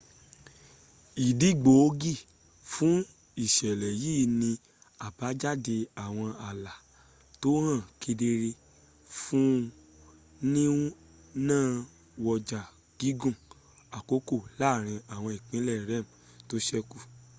[1.27, 2.13] ìdí gbòógì
[2.71, 2.87] fú
[3.45, 4.49] ìṣẹ̀lẹ̀ yìí ni
[5.05, 6.73] àbájáde àwọn ààlá
[7.41, 8.49] tó hàn kedere
[9.21, 9.47] fún
[11.33, 12.61] nínawọ́jà
[12.99, 13.35] gígùn
[13.97, 16.05] àkókò láàrin àwọn ìpínlẹ̀ rem
[16.49, 16.97] tó sẹ́kù